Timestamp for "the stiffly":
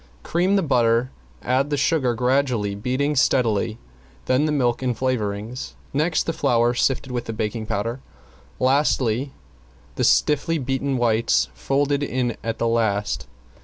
9.97-10.57